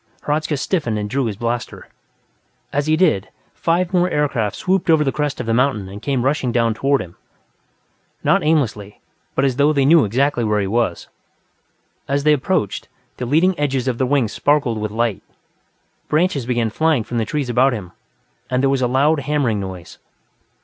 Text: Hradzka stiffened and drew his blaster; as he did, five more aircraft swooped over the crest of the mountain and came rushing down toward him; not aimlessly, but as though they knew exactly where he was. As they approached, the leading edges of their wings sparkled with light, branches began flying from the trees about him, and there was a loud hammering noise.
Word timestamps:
Hradzka 0.23 0.57
stiffened 0.57 0.97
and 0.97 1.07
drew 1.07 1.25
his 1.25 1.35
blaster; 1.37 1.87
as 2.73 2.87
he 2.87 2.97
did, 2.97 3.29
five 3.53 3.93
more 3.93 4.09
aircraft 4.09 4.55
swooped 4.55 4.89
over 4.89 5.03
the 5.03 5.11
crest 5.11 5.39
of 5.39 5.45
the 5.45 5.53
mountain 5.53 5.87
and 5.87 6.01
came 6.01 6.25
rushing 6.25 6.51
down 6.51 6.73
toward 6.73 7.01
him; 7.03 7.17
not 8.23 8.43
aimlessly, 8.43 8.99
but 9.35 9.45
as 9.45 9.57
though 9.57 9.71
they 9.71 9.85
knew 9.85 10.03
exactly 10.03 10.43
where 10.43 10.59
he 10.59 10.65
was. 10.65 11.07
As 12.07 12.23
they 12.23 12.33
approached, 12.33 12.87
the 13.17 13.27
leading 13.27 13.53
edges 13.59 13.87
of 13.87 13.99
their 13.99 14.07
wings 14.07 14.31
sparkled 14.31 14.79
with 14.81 14.89
light, 14.91 15.21
branches 16.07 16.47
began 16.47 16.71
flying 16.71 17.03
from 17.03 17.19
the 17.19 17.23
trees 17.25 17.47
about 17.47 17.71
him, 17.71 17.91
and 18.49 18.63
there 18.63 18.71
was 18.71 18.81
a 18.81 18.87
loud 18.87 19.19
hammering 19.19 19.59
noise. 19.59 19.99